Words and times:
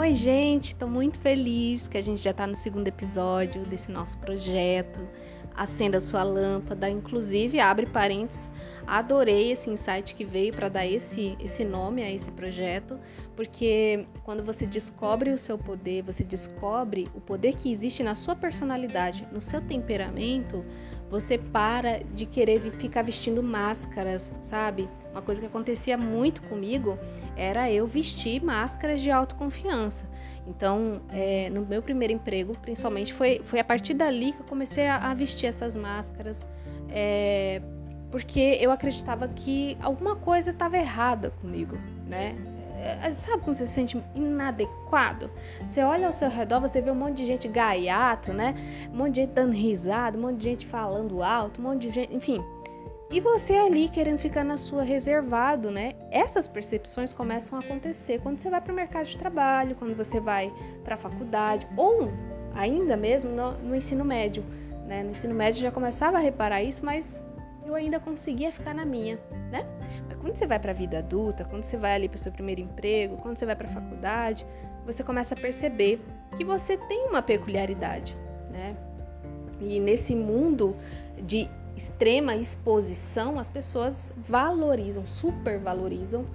Oi, 0.00 0.14
gente, 0.14 0.68
estou 0.68 0.88
muito 0.88 1.18
feliz 1.18 1.86
que 1.86 1.98
a 1.98 2.00
gente 2.00 2.22
já 2.22 2.30
está 2.30 2.46
no 2.46 2.56
segundo 2.56 2.88
episódio 2.88 3.66
desse 3.66 3.92
nosso 3.92 4.16
projeto. 4.16 5.06
Acenda 5.54 6.00
sua 6.00 6.22
lâmpada, 6.22 6.88
inclusive 6.88 7.60
abre 7.60 7.84
parênteses. 7.84 8.50
Adorei 8.86 9.52
esse 9.52 9.68
insight 9.68 10.14
que 10.14 10.24
veio 10.24 10.54
para 10.54 10.70
dar 10.70 10.86
esse, 10.86 11.36
esse 11.38 11.66
nome 11.66 12.02
a 12.02 12.10
esse 12.10 12.30
projeto, 12.30 12.98
porque 13.36 14.06
quando 14.24 14.42
você 14.42 14.66
descobre 14.66 15.32
o 15.32 15.38
seu 15.38 15.58
poder, 15.58 16.02
você 16.02 16.24
descobre 16.24 17.06
o 17.14 17.20
poder 17.20 17.54
que 17.56 17.70
existe 17.70 18.02
na 18.02 18.14
sua 18.14 18.34
personalidade, 18.34 19.28
no 19.30 19.42
seu 19.42 19.60
temperamento, 19.60 20.64
você 21.10 21.36
para 21.36 22.04
de 22.14 22.24
querer 22.24 22.60
ficar 22.78 23.02
vestindo 23.02 23.42
máscaras, 23.42 24.32
sabe? 24.40 24.88
Uma 25.10 25.20
coisa 25.20 25.40
que 25.40 25.46
acontecia 25.48 25.98
muito 25.98 26.40
comigo 26.42 26.96
era 27.36 27.70
eu 27.70 27.86
vestir 27.86 28.42
máscaras 28.42 29.00
de 29.00 29.10
autoconfiança. 29.10 30.08
Então, 30.46 31.02
é, 31.10 31.50
no 31.50 31.66
meu 31.66 31.82
primeiro 31.82 32.14
emprego, 32.14 32.56
principalmente, 32.62 33.12
foi, 33.12 33.40
foi 33.44 33.58
a 33.58 33.64
partir 33.64 33.94
dali 33.94 34.32
que 34.32 34.40
eu 34.40 34.46
comecei 34.46 34.86
a, 34.86 35.10
a 35.10 35.14
vestir 35.14 35.46
essas 35.46 35.74
máscaras, 35.74 36.46
é, 36.88 37.60
porque 38.10 38.58
eu 38.60 38.70
acreditava 38.70 39.26
que 39.26 39.76
alguma 39.82 40.14
coisa 40.14 40.50
estava 40.50 40.76
errada 40.76 41.30
comigo, 41.30 41.76
né? 42.06 42.36
É, 42.80 43.12
sabe 43.12 43.42
quando 43.42 43.56
você 43.56 43.66
se 43.66 43.72
sente 43.72 44.02
inadequado? 44.14 45.30
Você 45.66 45.82
olha 45.82 46.06
ao 46.06 46.12
seu 46.12 46.30
redor, 46.30 46.60
você 46.60 46.80
vê 46.80 46.90
um 46.90 46.94
monte 46.94 47.18
de 47.18 47.26
gente 47.26 47.46
gaiato, 47.46 48.32
né? 48.32 48.54
Um 48.92 48.96
monte 48.96 49.14
de 49.16 49.20
gente 49.22 49.32
dando 49.32 49.52
risada, 49.52 50.16
um 50.16 50.22
monte 50.22 50.38
de 50.38 50.44
gente 50.44 50.66
falando 50.66 51.22
alto, 51.22 51.60
um 51.60 51.64
monte 51.64 51.82
de 51.82 51.90
gente, 51.90 52.14
enfim. 52.14 52.42
E 53.12 53.20
você 53.20 53.54
ali 53.54 53.88
querendo 53.88 54.18
ficar 54.18 54.44
na 54.44 54.56
sua 54.56 54.82
reservado, 54.82 55.70
né? 55.70 55.92
Essas 56.10 56.46
percepções 56.46 57.12
começam 57.12 57.58
a 57.58 57.60
acontecer 57.60 58.20
quando 58.20 58.38
você 58.38 58.48
vai 58.48 58.60
para 58.60 58.72
o 58.72 58.76
mercado 58.76 59.06
de 59.06 59.18
trabalho, 59.18 59.74
quando 59.74 59.96
você 59.96 60.20
vai 60.20 60.52
para 60.84 60.94
a 60.94 60.98
faculdade, 60.98 61.66
ou 61.76 62.10
ainda 62.54 62.96
mesmo 62.96 63.30
no, 63.30 63.52
no 63.58 63.74
ensino 63.74 64.04
médio. 64.04 64.44
Né? 64.86 65.02
No 65.02 65.10
ensino 65.10 65.34
médio 65.34 65.60
já 65.60 65.70
começava 65.70 66.18
a 66.18 66.20
reparar 66.20 66.62
isso, 66.62 66.84
mas 66.84 67.22
eu 67.70 67.74
ainda 67.76 68.00
conseguia 68.00 68.50
ficar 68.52 68.74
na 68.74 68.84
minha, 68.84 69.18
né? 69.50 69.64
Mas 70.08 70.18
quando 70.18 70.36
você 70.36 70.46
vai 70.46 70.58
para 70.58 70.72
a 70.72 70.74
vida 70.74 70.98
adulta, 70.98 71.44
quando 71.44 71.62
você 71.62 71.76
vai 71.76 71.94
ali 71.94 72.08
para 72.08 72.16
o 72.16 72.18
seu 72.18 72.32
primeiro 72.32 72.60
emprego, 72.60 73.16
quando 73.16 73.38
você 73.38 73.46
vai 73.46 73.56
para 73.56 73.68
a 73.68 73.70
faculdade, 73.70 74.46
você 74.84 75.02
começa 75.02 75.34
a 75.34 75.38
perceber 75.38 76.00
que 76.36 76.44
você 76.44 76.76
tem 76.76 77.06
uma 77.06 77.22
peculiaridade, 77.22 78.16
né? 78.50 78.76
E 79.60 79.78
nesse 79.78 80.14
mundo 80.14 80.76
de 81.22 81.48
extrema 81.76 82.34
exposição, 82.34 83.38
as 83.38 83.48
pessoas 83.48 84.12
valorizam, 84.16 85.06
supervalorizam 85.06 86.26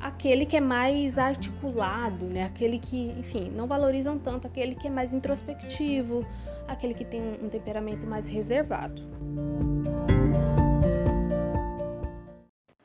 aquele 0.00 0.46
que 0.46 0.56
é 0.56 0.60
mais 0.60 1.18
articulado, 1.18 2.26
né? 2.26 2.44
Aquele 2.44 2.78
que, 2.78 3.14
enfim, 3.18 3.50
não 3.50 3.66
valorizam 3.66 4.18
tanto 4.18 4.46
aquele 4.46 4.74
que 4.74 4.88
é 4.88 4.90
mais 4.90 5.12
introspectivo, 5.12 6.26
aquele 6.66 6.94
que 6.94 7.04
tem 7.04 7.22
um 7.42 7.48
temperamento 7.48 8.06
mais 8.06 8.26
reservado. 8.26 9.02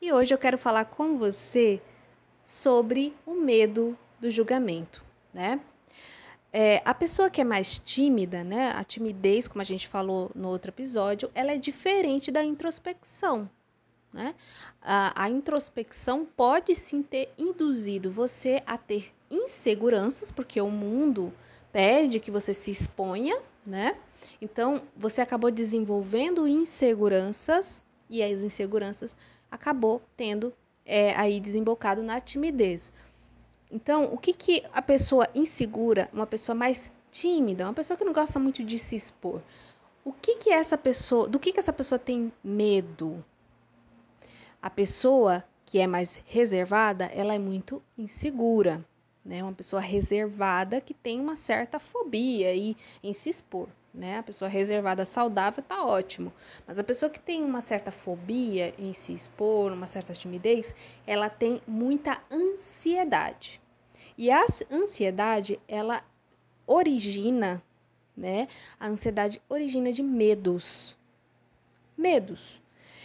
E 0.06 0.12
hoje 0.12 0.32
eu 0.32 0.38
quero 0.38 0.56
falar 0.56 0.84
com 0.84 1.16
você 1.16 1.82
sobre 2.44 3.12
o 3.26 3.34
medo 3.34 3.98
do 4.20 4.30
julgamento, 4.30 5.04
né? 5.34 5.60
É, 6.52 6.80
a 6.84 6.94
pessoa 6.94 7.28
que 7.28 7.40
é 7.40 7.44
mais 7.44 7.80
tímida, 7.80 8.44
né? 8.44 8.70
A 8.76 8.84
timidez, 8.84 9.48
como 9.48 9.62
a 9.62 9.64
gente 9.64 9.88
falou 9.88 10.30
no 10.32 10.46
outro 10.46 10.70
episódio, 10.70 11.28
ela 11.34 11.50
é 11.50 11.58
diferente 11.58 12.30
da 12.30 12.44
introspecção, 12.44 13.50
né? 14.12 14.36
A, 14.80 15.24
a 15.24 15.28
introspecção 15.28 16.24
pode 16.24 16.76
sim 16.76 17.02
ter 17.02 17.34
induzido 17.36 18.08
você 18.08 18.62
a 18.64 18.78
ter 18.78 19.12
inseguranças, 19.28 20.30
porque 20.30 20.60
o 20.60 20.70
mundo 20.70 21.32
pede 21.72 22.20
que 22.20 22.30
você 22.30 22.54
se 22.54 22.70
exponha, 22.70 23.40
né? 23.66 23.96
Então, 24.40 24.82
você 24.96 25.20
acabou 25.20 25.50
desenvolvendo 25.50 26.46
inseguranças 26.46 27.82
e 28.08 28.22
as 28.22 28.44
inseguranças 28.44 29.16
acabou 29.50 30.02
tendo 30.16 30.52
é, 30.84 31.14
aí 31.16 31.40
desembocado 31.40 32.02
na 32.02 32.20
timidez. 32.20 32.92
Então, 33.70 34.04
o 34.12 34.18
que, 34.18 34.32
que 34.32 34.64
a 34.72 34.80
pessoa 34.80 35.28
insegura, 35.34 36.08
uma 36.12 36.26
pessoa 36.26 36.54
mais 36.54 36.92
tímida, 37.10 37.64
uma 37.64 37.74
pessoa 37.74 37.96
que 37.96 38.04
não 38.04 38.12
gosta 38.12 38.38
muito 38.38 38.62
de 38.62 38.78
se 38.78 38.94
expor, 38.94 39.40
o 40.04 40.12
que 40.12 40.36
que 40.36 40.50
essa 40.50 40.78
pessoa, 40.78 41.28
do 41.28 41.38
que 41.38 41.52
que 41.52 41.58
essa 41.58 41.72
pessoa 41.72 41.98
tem 41.98 42.32
medo? 42.42 43.24
A 44.62 44.70
pessoa 44.70 45.44
que 45.64 45.80
é 45.80 45.86
mais 45.86 46.22
reservada, 46.26 47.06
ela 47.06 47.34
é 47.34 47.38
muito 47.38 47.82
insegura, 47.98 48.84
né? 49.24 49.42
Uma 49.42 49.52
pessoa 49.52 49.82
reservada 49.82 50.80
que 50.80 50.94
tem 50.94 51.20
uma 51.20 51.34
certa 51.34 51.80
fobia 51.80 52.48
aí 52.48 52.76
em 53.02 53.12
se 53.12 53.30
expor 53.30 53.68
né? 53.96 54.18
A 54.18 54.22
pessoa 54.22 54.48
reservada, 54.48 55.04
saudável, 55.04 55.64
tá 55.66 55.84
ótimo. 55.84 56.32
Mas 56.66 56.78
a 56.78 56.84
pessoa 56.84 57.10
que 57.10 57.18
tem 57.18 57.42
uma 57.42 57.62
certa 57.62 57.90
fobia 57.90 58.74
em 58.78 58.92
se 58.92 59.12
expor, 59.14 59.72
uma 59.72 59.86
certa 59.86 60.12
timidez, 60.12 60.74
ela 61.06 61.30
tem 61.30 61.62
muita 61.66 62.20
ansiedade. 62.30 63.60
E 64.18 64.30
a 64.30 64.44
ansiedade, 64.70 65.58
ela 65.66 66.04
origina, 66.66 67.62
né? 68.16 68.48
A 68.78 68.86
ansiedade 68.86 69.40
origina 69.48 69.90
de 69.90 70.02
medos. 70.02 70.96
Medos. 71.96 72.60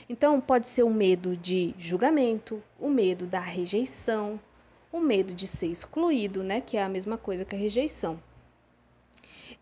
Então, 0.09 0.41
pode 0.41 0.68
ser 0.68 0.84
o 0.84 0.90
medo 0.90 1.38
de 1.38 1.74
julgamento, 1.80 2.62
o 2.78 2.90
medo 2.90 3.25
da 3.25 3.40
rejeição, 3.40 4.40
o 4.91 5.00
medo 5.00 5.34
de 5.34 5.47
ser 5.47 5.68
excluído, 5.68 6.44
né? 6.44 6.59
Que 6.59 6.75
é 6.75 6.84
a 6.84 6.90
mesma 6.90 7.18
coisa 7.18 7.46
que 7.46 7.56
a 7.56 7.59
rejeição. 7.59 8.22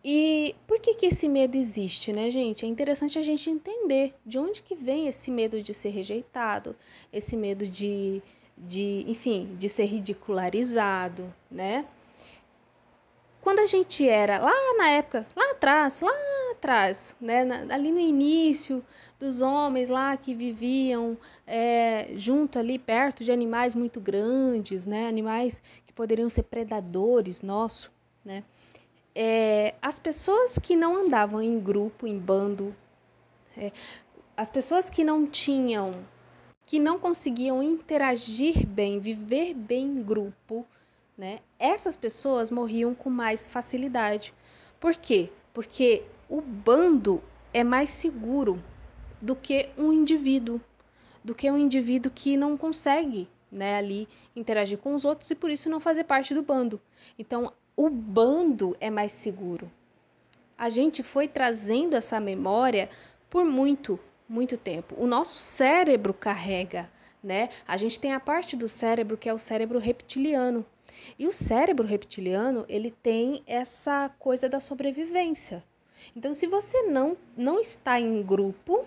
E 0.04 0.56
por 0.68 0.80
que, 0.80 0.94
que 0.94 1.08
esse 1.08 1.28
medo 1.28 1.56
existe, 1.58 2.14
né, 2.14 2.30
gente? 2.30 2.66
É 2.66 2.68
interessante 2.68 3.18
a 3.18 3.22
gente 3.22 3.50
entender 3.50 4.14
de 4.26 4.38
onde 4.38 4.62
que 4.62 4.76
vem 4.76 5.08
esse 5.08 5.32
medo 5.32 5.62
de 5.62 5.74
ser 5.74 5.90
rejeitado, 5.90 6.76
esse 7.12 7.36
medo 7.36 7.66
de, 7.66 8.22
de 8.58 9.06
enfim, 9.08 9.56
de 9.58 9.70
ser 9.70 9.86
ridicularizado, 9.86 11.34
né? 11.50 11.86
Quando 13.42 13.60
a 13.60 13.66
gente 13.66 14.08
era 14.08 14.38
lá 14.38 14.78
na 14.78 14.90
época, 14.90 15.26
lá 15.36 15.52
atrás, 15.52 16.02
lá 16.02 16.12
atrás, 16.52 17.16
né, 17.22 17.48
ali 17.70 17.90
no 17.90 18.00
início 18.00 18.84
dos 19.18 19.40
homens 19.40 19.88
lá 19.88 20.16
que 20.18 20.34
viviam 20.34 21.18
é, 21.48 22.10
junto 22.16 22.60
ali 22.60 22.78
perto 22.78 23.24
de 23.24 23.32
animais 23.32 23.76
muito 23.76 24.02
grandes, 24.02 24.86
né, 24.86 25.08
animais 25.08 25.62
que 25.86 25.94
poderiam 25.94 26.30
ser 26.30 26.44
predadores 26.44 27.42
nossos, 27.42 27.90
né? 28.26 28.44
É, 29.22 29.76
as 29.82 30.00
pessoas 30.00 30.58
que 30.58 30.78
não 30.78 30.96
andavam 30.96 31.42
em 31.42 31.60
grupo, 31.60 32.08
em 32.08 32.18
bando, 32.18 32.74
é, 33.58 33.70
as 34.38 34.50
pessoas 34.50 34.90
que 34.90 35.04
não 35.04 35.28
tinham, 35.28 35.94
que 36.64 36.80
não 36.80 36.98
conseguiam 36.98 37.62
interagir 37.62 38.66
bem, 38.66 38.98
viver 38.98 39.54
bem 39.54 39.88
em 39.88 40.02
grupo, 40.02 40.66
né? 41.18 41.42
Essas 41.60 41.98
pessoas 41.98 42.50
morriam 42.50 42.96
com 42.96 43.10
mais 43.10 43.46
facilidade. 43.46 44.34
Por 44.80 44.96
quê? 44.96 45.30
Porque 45.54 46.04
o 46.30 46.40
bando 46.40 47.22
é 47.54 47.62
mais 47.62 47.90
seguro 47.90 48.64
do 49.22 49.36
que 49.36 49.68
um 49.78 49.92
indivíduo, 49.92 50.62
do 51.22 51.36
que 51.36 51.52
um 51.52 51.58
indivíduo 51.58 52.10
que 52.10 52.38
não 52.38 52.56
consegue, 52.56 53.28
né, 53.52 53.76
ali 53.76 54.08
interagir 54.34 54.78
com 54.78 54.94
os 54.94 55.04
outros 55.04 55.30
e 55.30 55.36
por 55.36 55.50
isso 55.50 55.70
não 55.70 55.82
fazer 55.82 56.06
parte 56.06 56.34
do 56.34 56.42
bando. 56.42 56.80
Então, 57.18 57.52
o 57.80 57.90
bando 57.90 58.76
é 58.82 58.90
mais 58.90 59.14
seguro. 59.14 59.72
A 60.58 60.68
gente 60.68 61.02
foi 61.02 61.30
trazendo 61.30 61.96
essa 61.96 62.20
memória 62.20 62.90
por 63.30 63.46
muito, 63.46 63.98
muito 64.28 64.58
tempo. 64.58 64.96
O 64.98 65.08
nosso 65.08 65.38
cérebro 65.38 66.14
carrega, 66.14 66.92
né? 67.24 67.48
A 67.66 67.78
gente 67.78 67.98
tem 67.98 68.12
a 68.12 68.20
parte 68.20 68.58
do 68.58 68.68
cérebro 68.68 69.16
que 69.16 69.30
é 69.30 69.34
o 69.34 69.38
cérebro 69.38 69.80
reptiliano. 69.80 70.66
E 71.18 71.26
o 71.26 71.32
cérebro 71.32 71.88
reptiliano, 71.88 72.66
ele 72.68 72.92
tem 72.92 73.42
essa 73.48 74.10
coisa 74.20 74.50
da 74.50 74.60
sobrevivência. 74.60 75.64
Então, 76.14 76.34
se 76.34 76.48
você 76.48 76.82
não 76.82 77.16
não 77.38 77.62
está 77.62 77.98
em 77.98 78.22
grupo, 78.22 78.84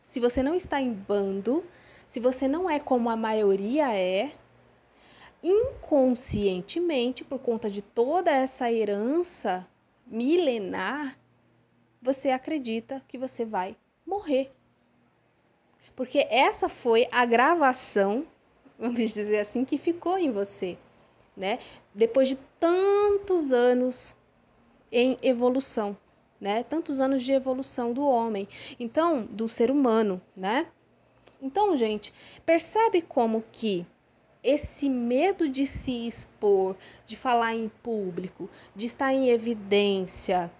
se 0.00 0.20
você 0.20 0.44
não 0.44 0.54
está 0.54 0.80
em 0.80 0.92
bando, 0.92 1.64
se 2.06 2.20
você 2.20 2.46
não 2.46 2.70
é 2.70 2.78
como 2.78 3.10
a 3.10 3.16
maioria 3.16 3.92
é, 3.96 4.30
inconscientemente, 5.42 7.24
por 7.24 7.38
conta 7.38 7.70
de 7.70 7.82
toda 7.82 8.30
essa 8.30 8.70
herança 8.72 9.66
milenar, 10.06 11.18
você 12.00 12.30
acredita 12.30 13.02
que 13.08 13.18
você 13.18 13.44
vai 13.44 13.76
morrer. 14.06 14.50
Porque 15.94 16.26
essa 16.30 16.68
foi 16.68 17.08
a 17.10 17.24
gravação, 17.24 18.26
vamos 18.78 19.12
dizer 19.12 19.40
assim, 19.40 19.64
que 19.64 19.76
ficou 19.76 20.16
em 20.16 20.30
você, 20.30 20.78
né? 21.36 21.58
Depois 21.94 22.28
de 22.28 22.36
tantos 22.58 23.52
anos 23.52 24.16
em 24.90 25.18
evolução, 25.22 25.96
né? 26.40 26.62
Tantos 26.62 27.00
anos 27.00 27.22
de 27.22 27.32
evolução 27.32 27.92
do 27.92 28.06
homem, 28.06 28.48
então, 28.78 29.24
do 29.24 29.48
ser 29.48 29.70
humano, 29.70 30.20
né? 30.36 30.68
Então, 31.42 31.76
gente, 31.76 32.12
percebe 32.44 33.02
como 33.02 33.44
que 33.52 33.86
esse 34.42 34.88
medo 34.88 35.48
de 35.48 35.66
se 35.66 36.06
expor, 36.06 36.76
de 37.04 37.16
falar 37.16 37.54
em 37.54 37.68
público, 37.68 38.48
de 38.74 38.86
estar 38.86 39.12
em 39.12 39.28
evidência, 39.28 40.50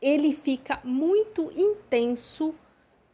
ele 0.00 0.32
fica 0.32 0.80
muito 0.84 1.50
intenso 1.56 2.54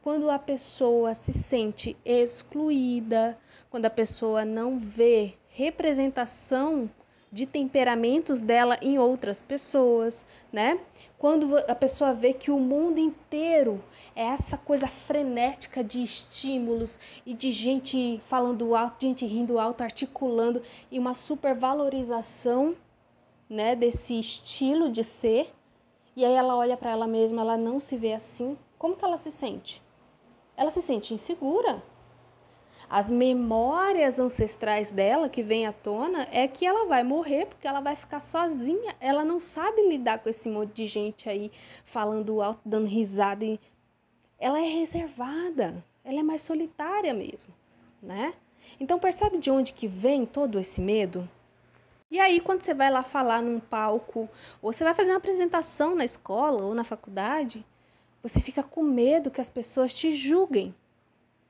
quando 0.02 0.28
a 0.28 0.38
pessoa 0.38 1.14
se 1.14 1.32
sente 1.32 1.96
excluída, 2.04 3.38
quando 3.70 3.86
a 3.86 3.90
pessoa 3.90 4.44
não 4.44 4.78
vê 4.78 5.34
representação 5.48 6.90
de 7.32 7.46
temperamentos 7.46 8.42
dela 8.42 8.78
em 8.82 8.98
outras 8.98 9.42
pessoas, 9.42 10.26
né? 10.52 10.78
Quando 11.18 11.56
a 11.56 11.74
pessoa 11.74 12.12
vê 12.12 12.34
que 12.34 12.50
o 12.50 12.58
mundo 12.58 12.98
inteiro 12.98 13.82
é 14.14 14.24
essa 14.24 14.58
coisa 14.58 14.86
frenética 14.86 15.82
de 15.82 16.02
estímulos 16.02 16.98
e 17.24 17.32
de 17.32 17.50
gente 17.50 18.20
falando 18.26 18.74
alto, 18.74 19.06
gente 19.06 19.24
rindo 19.24 19.58
alto, 19.58 19.82
articulando 19.82 20.60
e 20.90 20.98
uma 20.98 21.14
supervalorização, 21.14 22.76
né, 23.48 23.74
desse 23.76 24.18
estilo 24.18 24.90
de 24.90 25.04
ser, 25.04 25.52
e 26.16 26.24
aí 26.24 26.34
ela 26.34 26.56
olha 26.56 26.76
para 26.76 26.90
ela 26.90 27.06
mesma, 27.06 27.42
ela 27.42 27.56
não 27.56 27.78
se 27.78 27.96
vê 27.96 28.12
assim, 28.12 28.58
como 28.78 28.96
que 28.96 29.04
ela 29.04 29.16
se 29.16 29.30
sente? 29.30 29.82
Ela 30.56 30.70
se 30.70 30.82
sente 30.82 31.14
insegura, 31.14 31.82
as 32.92 33.10
memórias 33.10 34.18
ancestrais 34.18 34.90
dela 34.90 35.26
que 35.26 35.42
vem 35.42 35.66
à 35.66 35.72
tona 35.72 36.28
é 36.30 36.46
que 36.46 36.66
ela 36.66 36.84
vai 36.86 37.02
morrer 37.02 37.46
porque 37.46 37.66
ela 37.66 37.80
vai 37.80 37.96
ficar 37.96 38.20
sozinha. 38.20 38.94
Ela 39.00 39.24
não 39.24 39.40
sabe 39.40 39.88
lidar 39.88 40.18
com 40.18 40.28
esse 40.28 40.46
monte 40.46 40.74
de 40.74 40.84
gente 40.84 41.26
aí 41.26 41.50
falando 41.86 42.42
alto, 42.42 42.60
dando 42.66 42.86
risada. 42.86 43.46
E... 43.46 43.58
Ela 44.38 44.58
é 44.58 44.68
reservada, 44.68 45.82
ela 46.04 46.20
é 46.20 46.22
mais 46.22 46.42
solitária 46.42 47.14
mesmo, 47.14 47.54
né? 48.02 48.34
Então 48.78 48.98
percebe 48.98 49.38
de 49.38 49.50
onde 49.50 49.72
que 49.72 49.88
vem 49.88 50.26
todo 50.26 50.60
esse 50.60 50.82
medo? 50.82 51.26
E 52.10 52.20
aí 52.20 52.40
quando 52.40 52.60
você 52.60 52.74
vai 52.74 52.90
lá 52.90 53.02
falar 53.02 53.40
num 53.40 53.58
palco, 53.58 54.28
ou 54.60 54.70
você 54.70 54.84
vai 54.84 54.92
fazer 54.92 55.12
uma 55.12 55.16
apresentação 55.16 55.94
na 55.94 56.04
escola 56.04 56.62
ou 56.62 56.74
na 56.74 56.84
faculdade, 56.84 57.64
você 58.22 58.38
fica 58.38 58.62
com 58.62 58.82
medo 58.82 59.30
que 59.30 59.40
as 59.40 59.48
pessoas 59.48 59.94
te 59.94 60.12
julguem, 60.12 60.74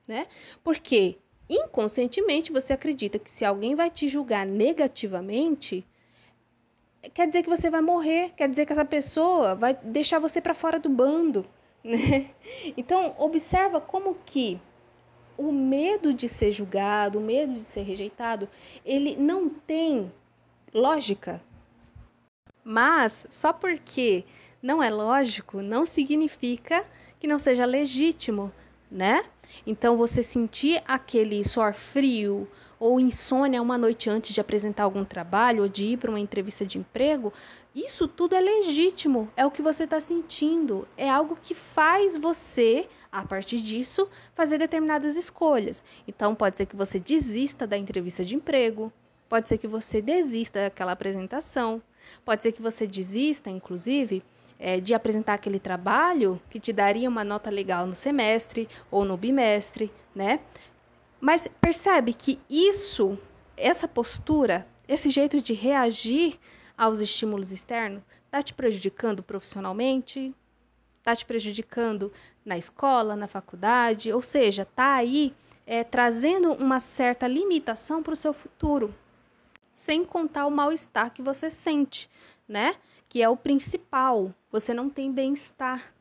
né? 0.07 0.25
Porque 0.63 1.17
inconscientemente 1.49 2.51
você 2.51 2.73
acredita 2.73 3.19
que 3.19 3.29
se 3.29 3.45
alguém 3.45 3.75
vai 3.75 3.89
te 3.89 4.07
julgar 4.07 4.45
negativamente, 4.45 5.85
quer 7.13 7.27
dizer 7.27 7.43
que 7.43 7.49
você 7.49 7.69
vai 7.69 7.81
morrer, 7.81 8.31
quer 8.35 8.49
dizer 8.49 8.65
que 8.65 8.71
essa 8.73 8.85
pessoa 8.85 9.55
vai 9.55 9.73
deixar 9.73 10.19
você 10.19 10.39
para 10.39 10.53
fora 10.53 10.79
do 10.79 10.89
bando, 10.89 11.45
né? 11.83 12.29
Então, 12.77 13.15
observa 13.17 13.81
como 13.81 14.15
que 14.25 14.59
o 15.37 15.51
medo 15.51 16.13
de 16.13 16.29
ser 16.29 16.51
julgado, 16.51 17.19
o 17.19 17.21
medo 17.21 17.53
de 17.53 17.63
ser 17.63 17.81
rejeitado, 17.81 18.47
ele 18.85 19.15
não 19.15 19.49
tem 19.49 20.11
lógica. 20.73 21.41
Mas 22.63 23.25
só 23.29 23.51
porque 23.51 24.23
não 24.61 24.81
é 24.81 24.89
lógico, 24.89 25.61
não 25.61 25.85
significa 25.85 26.85
que 27.19 27.27
não 27.27 27.37
seja 27.37 27.65
legítimo, 27.65 28.51
né? 28.93 29.23
Então, 29.65 29.97
você 29.97 30.21
sentir 30.21 30.81
aquele 30.87 31.43
suor 31.43 31.73
frio 31.73 32.47
ou 32.79 32.99
insônia 32.99 33.61
uma 33.61 33.77
noite 33.77 34.09
antes 34.09 34.33
de 34.33 34.41
apresentar 34.41 34.83
algum 34.83 35.03
trabalho 35.03 35.63
ou 35.63 35.69
de 35.69 35.85
ir 35.85 35.97
para 35.97 36.09
uma 36.09 36.19
entrevista 36.19 36.65
de 36.65 36.77
emprego, 36.77 37.33
isso 37.75 38.07
tudo 38.07 38.35
é 38.35 38.39
legítimo, 38.39 39.31
é 39.35 39.45
o 39.45 39.51
que 39.51 39.61
você 39.61 39.85
está 39.85 39.99
sentindo, 39.99 40.87
é 40.95 41.09
algo 41.09 41.37
que 41.41 41.55
faz 41.55 42.17
você, 42.17 42.87
a 43.11 43.25
partir 43.25 43.61
disso, 43.61 44.07
fazer 44.35 44.57
determinadas 44.57 45.15
escolhas. 45.15 45.83
Então, 46.07 46.35
pode 46.35 46.57
ser 46.57 46.65
que 46.65 46.75
você 46.75 46.99
desista 46.99 47.65
da 47.65 47.77
entrevista 47.77 48.23
de 48.23 48.35
emprego, 48.35 48.93
pode 49.27 49.49
ser 49.49 49.57
que 49.57 49.67
você 49.67 50.01
desista 50.01 50.63
daquela 50.63 50.91
apresentação, 50.91 51.81
pode 52.23 52.43
ser 52.43 52.51
que 52.51 52.61
você 52.61 52.85
desista, 52.85 53.49
inclusive, 53.49 54.23
é, 54.65 54.79
de 54.79 54.93
apresentar 54.93 55.33
aquele 55.33 55.59
trabalho 55.59 56.41
que 56.49 56.57
te 56.57 56.71
daria 56.71 57.09
uma 57.09 57.25
nota 57.25 57.49
legal 57.49 57.85
no 57.85 57.93
semestre 57.93 58.69
ou 58.89 59.03
no 59.03 59.17
bimestre, 59.17 59.91
né? 60.15 60.39
Mas 61.19 61.49
percebe 61.59 62.13
que 62.13 62.39
isso, 62.49 63.19
essa 63.57 63.89
postura, 63.89 64.65
esse 64.87 65.09
jeito 65.09 65.41
de 65.41 65.51
reagir 65.51 66.39
aos 66.77 67.01
estímulos 67.01 67.51
externos, 67.51 68.01
está 68.25 68.41
te 68.41 68.53
prejudicando 68.53 69.21
profissionalmente, 69.21 70.33
está 70.99 71.13
te 71.13 71.25
prejudicando 71.25 72.09
na 72.45 72.57
escola, 72.57 73.17
na 73.17 73.27
faculdade, 73.27 74.13
ou 74.13 74.21
seja, 74.21 74.61
está 74.61 74.95
aí 74.95 75.33
é, 75.67 75.83
trazendo 75.83 76.53
uma 76.53 76.79
certa 76.79 77.27
limitação 77.27 78.01
para 78.01 78.13
o 78.13 78.15
seu 78.15 78.33
futuro, 78.33 78.95
sem 79.73 80.05
contar 80.05 80.45
o 80.45 80.51
mal-estar 80.51 81.11
que 81.11 81.21
você 81.21 81.49
sente, 81.49 82.09
né? 82.47 82.77
Que 83.13 83.21
é 83.21 83.29
o 83.29 83.37
principal. 83.37 84.33
Você 84.49 84.73
não 84.73 84.89
tem 84.89 85.11
bem-estar. 85.11 85.93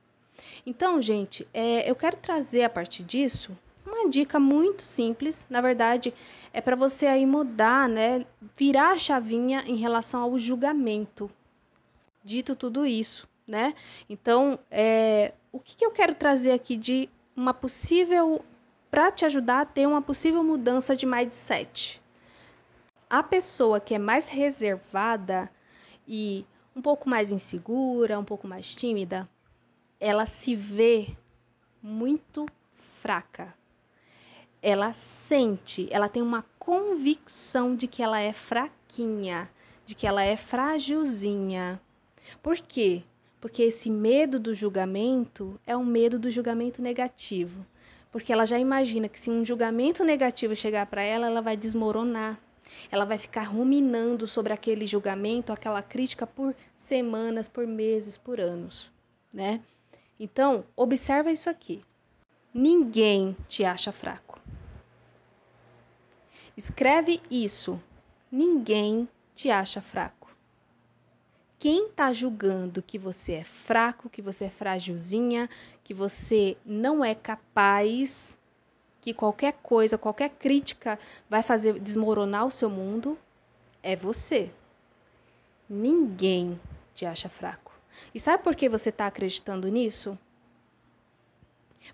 Então, 0.65 1.01
gente, 1.03 1.47
é, 1.53 1.89
eu 1.89 1.95
quero 1.95 2.17
trazer 2.17 2.63
a 2.63 2.71
partir 2.71 3.03
disso 3.03 3.55
uma 3.85 4.09
dica 4.09 4.41
muito 4.41 4.81
simples. 4.81 5.47
Na 5.51 5.61
verdade, 5.61 6.15
é 6.55 6.61
para 6.63 6.75
você 6.75 7.05
aí 7.07 7.27
mudar, 7.27 7.87
né? 7.87 8.25
Virar 8.57 8.93
a 8.93 8.99
chavinha 8.99 9.63
em 9.67 9.77
relação 9.77 10.23
ao 10.23 10.39
julgamento. 10.39 11.31
Dito 12.25 12.57
tudo 12.57 12.87
isso, 12.87 13.29
né? 13.47 13.75
Então, 14.09 14.59
é, 14.71 15.35
o 15.53 15.61
que, 15.61 15.77
que 15.77 15.85
eu 15.85 15.91
quero 15.91 16.15
trazer 16.15 16.53
aqui 16.53 16.79
de 16.79 17.11
uma 17.37 17.53
possível. 17.53 18.43
para 18.91 19.13
te 19.13 19.27
ajudar 19.27 19.61
a 19.61 19.67
ter 19.67 19.87
uma 19.87 20.01
possível 20.01 20.43
mudança 20.43 20.97
de 20.97 21.05
mindset? 21.05 22.01
A 23.11 23.23
pessoa 23.23 23.79
que 23.79 23.95
é 23.95 23.99
mais 23.99 24.29
reservada 24.29 25.51
e 26.09 26.47
um 26.75 26.81
pouco 26.83 27.09
mais 27.09 27.31
insegura, 27.31 28.19
um 28.19 28.25
pouco 28.25 28.47
mais 28.47 28.75
tímida, 28.75 29.29
ela 30.01 30.27
se 30.27 30.55
vê 30.55 31.09
muito 31.83 32.47
fraca. 32.73 33.55
Ela 34.61 34.93
sente, 34.93 35.89
ela 35.91 36.09
tem 36.09 36.23
uma 36.23 36.45
convicção 36.59 37.75
de 37.75 37.87
que 37.87 38.03
ela 38.03 38.21
é 38.21 38.33
fraquinha, 38.33 39.51
de 39.85 39.95
que 39.95 40.07
ela 40.07 40.23
é 40.23 40.37
frágilzinha. 40.37 41.81
Por 42.43 42.57
quê? 42.57 43.03
Porque 43.41 43.63
esse 43.63 43.91
medo 43.91 44.39
do 44.39 44.55
julgamento 44.55 45.61
é 45.67 45.77
um 45.77 45.85
medo 45.85 46.19
do 46.19 46.31
julgamento 46.31 46.81
negativo. 46.81 47.67
Porque 48.13 48.33
ela 48.33 48.47
já 48.47 48.59
imagina 48.59 49.09
que 49.09 49.19
se 49.19 49.31
um 49.31 49.45
julgamento 49.45 50.05
negativo 50.05 50.55
chegar 50.55 50.87
para 50.87 51.03
ela, 51.03 51.27
ela 51.27 51.41
vai 51.41 51.57
desmoronar 51.57 52.39
ela 52.91 53.05
vai 53.05 53.19
ficar 53.19 53.43
ruminando 53.43 54.27
sobre 54.27 54.53
aquele 54.53 54.87
julgamento, 54.87 55.53
aquela 55.53 55.83
crítica 55.83 56.27
por 56.27 56.55
semanas, 56.77 57.49
por 57.49 57.67
meses, 57.67 58.17
por 58.17 58.41
anos, 58.41 58.91
né? 59.33 59.61
Então, 60.19 60.65
observa 60.77 61.31
isso 61.31 61.51
aqui. 61.51 61.85
Ninguém 62.55 63.37
te 63.49 63.65
acha 63.65 63.91
fraco. 63.91 64.41
Escreve 66.57 67.21
isso. 67.31 67.81
Ninguém 68.31 69.09
te 69.35 69.51
acha 69.51 69.81
fraco. 69.81 70.23
Quem 71.59 71.87
está 71.87 72.13
julgando 72.13 72.83
que 72.83 72.99
você 72.99 73.35
é 73.35 73.45
fraco, 73.45 74.11
que 74.11 74.21
você 74.21 74.47
é 74.47 74.51
frágilzinha, 74.51 75.49
que 75.85 75.95
você 75.95 76.57
não 76.65 77.05
é 77.05 77.15
capaz, 77.15 78.37
que 79.03 79.13
qualquer 79.13 79.55
coisa, 79.65 79.99
qualquer 79.99 80.31
crítica 80.31 80.97
vai 81.29 81.43
fazer 81.43 81.79
desmoronar 81.81 82.47
o 82.47 82.51
seu 82.53 82.71
mundo, 82.71 83.19
é 83.83 83.97
você. 83.97 84.49
Ninguém 85.69 86.59
te 86.95 87.05
acha 87.05 87.29
fraco. 87.29 87.73
E 88.15 88.21
sabe 88.21 88.45
por 88.45 88.55
que 88.55 88.69
você 88.69 88.91
está 88.91 89.09
acreditando 89.09 89.67
nisso? 89.67 90.17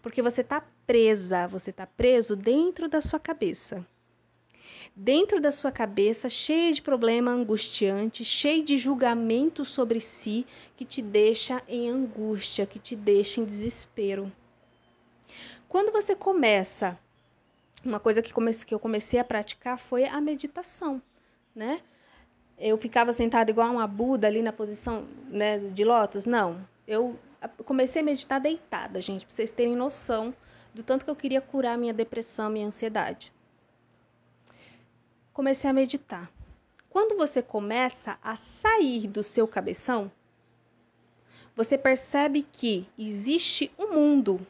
Porque 0.02 0.20
você 0.20 0.42
está 0.42 0.62
presa, 0.86 1.48
você 1.48 1.70
está 1.70 1.86
preso 1.86 2.36
dentro 2.36 2.90
da 2.90 3.00
sua 3.00 3.18
cabeça. 3.18 3.84
Dentro 4.94 5.40
da 5.40 5.50
sua 5.50 5.72
cabeça, 5.72 6.28
cheia 6.28 6.74
de 6.74 6.82
problema 6.82 7.30
angustiante, 7.30 8.22
cheio 8.22 8.62
de 8.62 8.76
julgamento 8.76 9.64
sobre 9.64 9.98
si, 9.98 10.46
que 10.76 10.84
te 10.84 11.00
deixa 11.00 11.62
em 11.66 11.88
angústia, 11.88 12.66
que 12.66 12.78
te 12.78 12.94
deixa 12.94 13.40
em 13.40 13.46
desespero. 13.46 14.30
Quando 15.68 15.92
você 15.92 16.14
começa, 16.14 16.98
uma 17.84 18.00
coisa 18.00 18.22
que, 18.22 18.32
comece, 18.32 18.64
que 18.64 18.74
eu 18.74 18.78
comecei 18.78 19.20
a 19.20 19.24
praticar 19.24 19.78
foi 19.78 20.04
a 20.04 20.20
meditação, 20.20 21.02
né? 21.54 21.82
Eu 22.58 22.76
ficava 22.78 23.12
sentada 23.12 23.50
igual 23.50 23.70
uma 23.70 23.86
Buda 23.86 24.26
ali 24.26 24.42
na 24.42 24.52
posição 24.52 25.06
né, 25.28 25.58
de 25.58 25.84
lótus? 25.84 26.26
Não. 26.26 26.66
Eu 26.86 27.18
comecei 27.64 28.02
a 28.02 28.04
meditar 28.04 28.40
deitada, 28.40 29.00
gente, 29.00 29.24
para 29.24 29.34
vocês 29.34 29.50
terem 29.50 29.76
noção 29.76 30.34
do 30.74 30.82
tanto 30.82 31.04
que 31.04 31.10
eu 31.10 31.16
queria 31.16 31.40
curar 31.40 31.78
minha 31.78 31.94
depressão, 31.94 32.50
minha 32.50 32.66
ansiedade. 32.66 33.32
Comecei 35.32 35.70
a 35.70 35.72
meditar. 35.72 36.30
Quando 36.90 37.16
você 37.16 37.42
começa 37.42 38.18
a 38.22 38.34
sair 38.34 39.06
do 39.06 39.22
seu 39.22 39.46
cabeção, 39.46 40.10
você 41.54 41.76
percebe 41.76 42.46
que 42.50 42.88
existe 42.98 43.70
um 43.78 43.92
mundo 43.92 44.40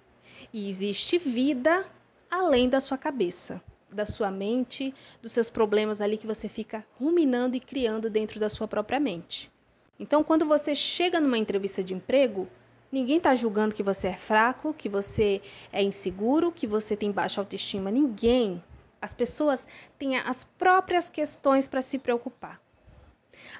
e 0.53 0.69
existe 0.69 1.19
vida 1.19 1.87
além 2.31 2.69
da 2.69 2.81
sua 2.81 2.99
cabeça. 2.99 3.61
da 3.91 4.05
sua 4.05 4.31
mente, 4.31 4.95
dos 5.23 5.33
seus 5.33 5.49
problemas 5.49 6.01
ali 6.01 6.17
que 6.19 6.27
você 6.27 6.49
fica 6.49 6.85
ruminando 6.99 7.57
e 7.57 7.61
criando 7.61 8.11
dentro 8.11 8.39
da 8.39 8.51
sua 8.51 8.69
própria 8.69 9.01
mente. 9.01 9.51
Então, 9.99 10.23
quando 10.23 10.47
você 10.47 10.75
chega 10.75 11.21
numa 11.21 11.39
entrevista 11.39 11.83
de 11.83 11.95
emprego, 11.95 12.47
ninguém 12.93 13.17
está 13.17 13.35
julgando 13.35 13.75
que 13.75 13.83
você 13.83 14.09
é 14.09 14.13
fraco, 14.13 14.75
que 14.75 14.89
você 14.89 15.41
é 15.73 15.83
inseguro, 15.83 16.53
que 16.53 16.67
você 16.67 16.95
tem 16.97 17.11
baixa 17.11 17.41
autoestima. 17.41 17.91
Ninguém. 17.91 18.63
As 19.01 19.15
pessoas 19.15 19.67
têm 19.99 20.17
as 20.17 20.45
próprias 20.45 21.09
questões 21.09 21.67
para 21.67 21.83
se 21.83 21.99
preocupar. 21.99 22.61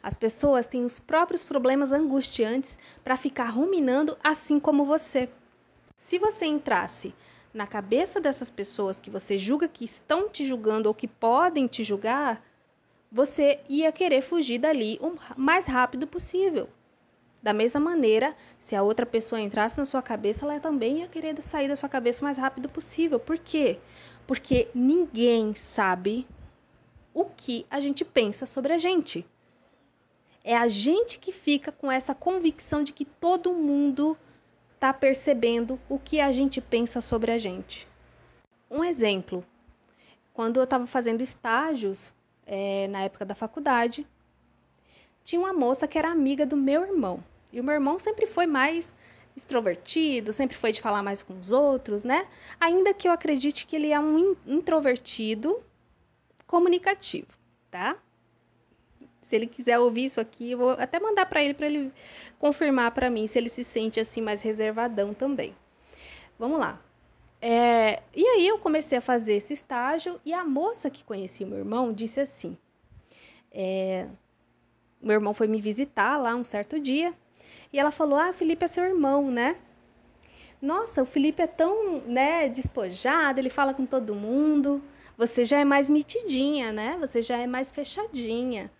As 0.03 0.17
pessoas 0.17 0.67
têm 0.67 0.85
os 0.85 0.99
próprios 0.99 1.43
problemas 1.45 1.93
angustiantes 1.93 2.79
para 3.03 3.17
ficar 3.17 3.47
ruminando, 3.47 4.19
assim 4.23 4.61
como 4.61 4.85
você. 4.85 5.29
Se 5.99 6.17
você 6.17 6.47
entrasse 6.47 7.13
na 7.53 7.67
cabeça 7.67 8.21
dessas 8.21 8.49
pessoas 8.49 9.01
que 9.01 9.11
você 9.11 9.37
julga 9.37 9.67
que 9.69 9.85
estão 9.85 10.29
te 10.29 10.47
julgando 10.47 10.89
ou 10.89 10.95
que 10.95 11.09
podem 11.09 11.67
te 11.67 11.83
julgar, 11.83 12.43
você 13.11 13.61
ia 13.69 13.91
querer 13.91 14.23
fugir 14.23 14.59
dali 14.59 14.99
o 15.03 15.19
mais 15.37 15.67
rápido 15.67 16.07
possível. 16.07 16.69
Da 17.43 17.53
mesma 17.53 17.81
maneira, 17.81 18.35
se 18.59 18.77
a 18.77 18.83
outra 18.83 19.05
pessoa 19.05 19.41
entrasse 19.41 19.77
na 19.77 19.85
sua 19.85 20.01
cabeça, 20.01 20.47
ela 20.47 20.61
também 20.61 21.01
ia 21.01 21.09
querer 21.09 21.41
sair 21.43 21.69
da 21.69 21.77
sua 21.77 21.89
cabeça 21.89 22.23
o 22.23 22.25
mais 22.25 22.39
rápido 22.39 22.69
possível. 22.69 23.19
Por 23.19 23.37
quê? 23.37 23.81
Porque 24.27 24.69
ninguém 24.73 25.55
sabe 25.55 26.27
o 27.13 27.25
que 27.25 27.67
a 27.69 27.81
gente 27.81 28.05
pensa 28.05 28.47
sobre 28.47 28.73
a 28.73 28.79
gente. 28.79 29.27
É 30.45 30.57
a 30.57 30.69
gente 30.69 31.19
que 31.19 31.33
fica 31.33 31.73
com 31.73 31.91
essa 31.91 32.15
convicção 32.15 32.85
de 32.85 32.93
que 32.93 33.05
todo 33.05 33.53
mundo 33.53 34.17
está 34.79 34.95
percebendo 34.95 35.79
o 35.89 35.99
que 35.99 36.21
a 36.21 36.31
gente 36.31 36.61
pensa 36.61 37.01
sobre 37.01 37.33
a 37.33 37.39
gente. 37.39 37.89
Um 38.71 38.85
exemplo: 38.85 39.45
quando 40.33 40.59
eu 40.59 40.65
estava 40.65 40.87
fazendo 40.87 41.21
estágios 41.21 42.15
é, 42.47 42.87
na 42.87 43.03
época 43.03 43.25
da 43.25 43.35
faculdade, 43.35 44.07
tinha 45.25 45.41
uma 45.41 45.53
moça 45.53 45.89
que 45.89 45.99
era 45.99 46.09
amiga 46.09 46.47
do 46.47 46.57
meu 46.57 46.83
irmão. 46.83 47.23
E 47.53 47.61
o 47.61 47.65
meu 47.65 47.75
irmão 47.75 47.99
sempre 47.99 48.25
foi 48.25 48.47
mais 48.47 48.95
extrovertido, 49.35 50.33
sempre 50.33 50.57
foi 50.57 50.71
de 50.71 50.81
falar 50.81 51.03
mais 51.03 51.23
com 51.23 51.37
os 51.37 51.51
outros, 51.51 52.05
né? 52.05 52.29
Ainda 52.61 52.95
que 52.95 53.09
eu 53.09 53.13
acredite 53.13 53.67
que 53.67 53.75
ele 53.75 53.93
é 53.93 53.99
um 53.99 54.37
introvertido 54.47 55.61
comunicativo, 56.47 57.29
tá? 57.71 57.97
Se 59.29 59.37
ele 59.37 59.47
quiser 59.47 59.79
ouvir 59.79 60.07
isso 60.07 60.23
aqui, 60.23 60.53
eu 60.53 60.59
vou 60.59 60.71
até 60.71 60.99
mandar 60.99 61.27
para 61.27 61.45
ele 61.45 61.53
para 61.53 61.67
ele 61.67 61.93
confirmar 62.39 62.93
para 62.93 63.11
mim 63.11 63.27
se 63.27 63.39
ele 63.39 63.51
se 63.51 63.63
sente 63.63 64.01
assim 64.01 64.23
mais 64.23 64.41
reservadão 64.41 65.13
também. 65.13 65.55
Vamos 66.39 66.59
lá. 66.59 66.81
É, 67.39 68.03
e 68.17 68.25
aí 68.27 68.49
eu 68.49 68.59
comecei 68.59 68.97
a 68.97 69.03
fazer 69.03 69.35
esse 69.35 69.53
estágio 69.53 70.19
e 70.25 70.33
a 70.33 70.47
moça 70.47 70.89
que 70.89 71.05
conhecia 71.05 71.47
meu 71.47 71.59
irmão 71.59 71.93
disse 71.93 72.21
assim: 72.21 72.57
é, 73.53 74.07
meu 74.99 75.13
irmão 75.13 75.35
foi 75.35 75.47
me 75.47 75.61
visitar 75.61 76.17
lá 76.17 76.35
um 76.35 76.43
certo 76.43 76.81
dia 76.81 77.13
e 77.71 77.79
ela 77.79 77.91
falou: 77.91 78.19
Ah, 78.19 78.33
Felipe 78.33 78.65
é 78.65 78.69
seu 78.69 78.83
irmão, 78.83 79.31
né? 79.31 79.57
Nossa, 80.63 81.03
o 81.03 81.07
Felipe 81.07 81.43
é 81.43 81.47
tão, 81.47 82.01
né, 82.01 82.49
despojado, 82.49 83.39
ele 83.39 83.51
fala 83.51 83.75
com 83.75 83.85
todo 83.85 84.15
mundo. 84.15 84.83
Você 85.19 85.45
já 85.45 85.59
é 85.59 85.67
mais 85.67 85.91
mitidinha, 85.91 86.73
né? 86.73 86.97
Você 86.99 87.21
já 87.21 87.37
é 87.37 87.47
mais 87.47 87.71
fechadinha. 87.71 88.71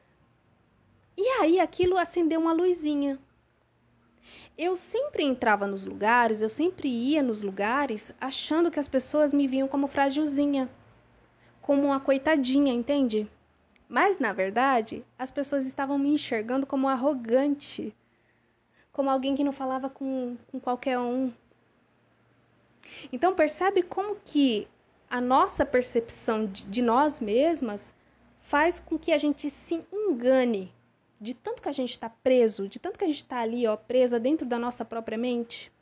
E 1.21 1.27
aí 1.41 1.59
aquilo 1.59 1.99
acendeu 1.99 2.41
uma 2.41 2.53
luzinha. 2.53 3.19
Eu 4.57 4.77
sempre 4.77 5.25
entrava 5.25 5.67
nos 5.67 5.85
lugares, 5.85 6.43
eu 6.43 6.49
sempre 6.49 6.89
ia 6.89 7.25
nos 7.25 7.43
lugares 7.43 8.15
achando 8.21 8.71
que 8.71 8.79
as 8.79 8.87
pessoas 8.87 9.33
me 9.33 9.49
viam 9.49 9.67
como 9.67 9.89
frágilzinha, 9.89 10.71
como 11.61 11.83
uma 11.87 11.99
coitadinha, 11.99 12.73
entende? 12.73 13.29
Mas 13.89 14.21
na 14.21 14.33
verdade, 14.33 15.05
as 15.19 15.29
pessoas 15.33 15.67
estavam 15.67 15.99
me 15.99 16.09
enxergando 16.11 16.65
como 16.65 16.87
arrogante, 16.87 17.93
como 18.93 19.11
alguém 19.11 19.35
que 19.35 19.43
não 19.43 19.53
falava 19.53 19.91
com, 19.91 20.37
com 20.53 20.61
qualquer 20.61 21.01
um. 21.01 21.33
Então 23.13 23.35
percebe 23.35 23.83
como 23.83 24.15
que 24.25 24.69
a 25.11 25.21
nossa 25.21 25.67
percepção 25.67 26.47
de, 26.47 26.65
de 26.65 26.81
nós 26.81 27.19
mesmas 27.19 27.93
faz 28.39 28.79
com 28.79 28.97
que 28.97 29.11
a 29.11 29.19
gente 29.19 29.51
se 29.51 29.85
engane 29.93 30.73
de 31.21 31.35
tanto 31.35 31.63
que 31.63 31.69
a 31.69 31.73
gente 31.73 31.91
está 31.91 32.09
preso, 32.09 32.69
de 32.69 32.79
tanto 32.79 32.99
que 32.99 33.05
a 33.05 33.09
gente 33.09 33.17
está 33.17 33.41
ali, 33.41 33.67
ó, 33.67 33.77
presa 33.77 34.21
dentro 34.21 34.47
da 34.47 34.59
nossa 34.59 34.85
própria 34.85 35.19
mente. 35.19 35.73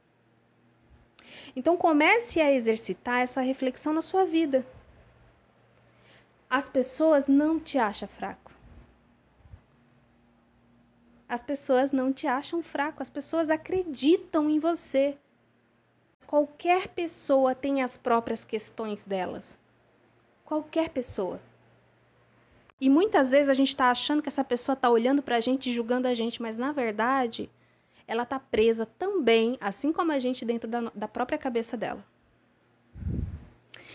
Então 1.54 1.76
comece 1.76 2.40
a 2.40 2.52
exercitar 2.52 3.20
essa 3.20 3.40
reflexão 3.40 3.92
na 3.92 4.02
sua 4.02 4.24
vida. 4.24 4.66
As 6.48 6.68
pessoas 6.68 7.28
não 7.28 7.58
te 7.58 7.76
acham 7.76 8.08
fraco. 8.08 8.52
As 11.28 11.42
pessoas 11.42 11.90
não 11.90 12.12
te 12.12 12.26
acham 12.26 12.62
fraco, 12.62 13.02
as 13.02 13.10
pessoas 13.10 13.50
acreditam 13.50 14.48
em 14.48 14.60
você. 14.60 15.18
Qualquer 16.24 16.88
pessoa 16.88 17.54
tem 17.54 17.82
as 17.82 17.96
próprias 17.96 18.44
questões 18.44 19.02
delas. 19.02 19.58
Qualquer 20.44 20.88
pessoa. 20.88 21.40
E 22.80 22.90
muitas 22.90 23.30
vezes 23.30 23.48
a 23.48 23.54
gente 23.54 23.68
está 23.68 23.90
achando 23.90 24.22
que 24.22 24.28
essa 24.28 24.44
pessoa 24.44 24.74
está 24.74 24.90
olhando 24.90 25.22
para 25.22 25.36
a 25.36 25.40
gente 25.40 25.72
julgando 25.72 26.06
a 26.06 26.14
gente, 26.14 26.42
mas 26.42 26.58
na 26.58 26.72
verdade 26.72 27.50
ela 28.06 28.22
está 28.22 28.38
presa 28.38 28.86
também, 28.86 29.56
assim 29.60 29.92
como 29.92 30.12
a 30.12 30.18
gente, 30.18 30.44
dentro 30.44 30.70
da, 30.70 30.92
da 30.94 31.08
própria 31.08 31.38
cabeça 31.38 31.76
dela. 31.76 32.04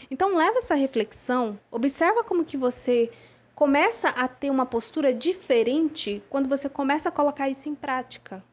Então 0.09 0.35
leva 0.35 0.57
essa 0.57 0.75
reflexão, 0.75 1.57
observa 1.69 2.23
como 2.23 2.43
que 2.43 2.57
você 2.57 3.09
começa 3.55 4.09
a 4.09 4.27
ter 4.27 4.49
uma 4.49 4.65
postura 4.65 5.13
diferente 5.13 6.21
quando 6.29 6.49
você 6.49 6.67
começa 6.67 7.07
a 7.07 7.11
colocar 7.11 7.47
isso 7.47 7.69
em 7.69 7.75
prática. 7.75 8.43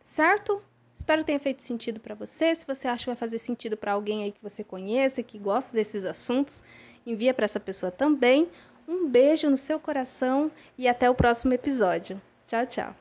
Certo? 0.00 0.62
Espero 1.00 1.22
que 1.22 1.28
tenha 1.28 1.38
feito 1.38 1.62
sentido 1.62 1.98
para 1.98 2.14
você. 2.14 2.54
Se 2.54 2.66
você 2.66 2.86
acha 2.86 3.04
que 3.04 3.08
vai 3.08 3.16
fazer 3.16 3.38
sentido 3.38 3.74
para 3.74 3.92
alguém 3.92 4.22
aí 4.22 4.30
que 4.30 4.42
você 4.42 4.62
conheça, 4.62 5.22
que 5.22 5.38
gosta 5.38 5.72
desses 5.72 6.04
assuntos, 6.04 6.62
envia 7.06 7.32
para 7.32 7.46
essa 7.46 7.58
pessoa 7.58 7.90
também. 7.90 8.46
Um 8.86 9.08
beijo 9.08 9.48
no 9.48 9.56
seu 9.56 9.80
coração 9.80 10.50
e 10.76 10.86
até 10.86 11.08
o 11.08 11.14
próximo 11.14 11.54
episódio. 11.54 12.20
Tchau, 12.46 12.66
tchau. 12.66 12.99